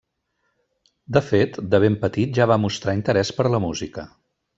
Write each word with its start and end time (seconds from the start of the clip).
De 1.17 1.21
fet, 1.25 1.59
de 1.75 1.81
ben 1.83 1.97
petit 2.05 2.33
ja 2.39 2.47
va 2.53 2.57
mostrar 2.65 2.97
interès 3.01 3.31
per 3.41 3.47
la 3.57 3.61
música. 3.67 4.07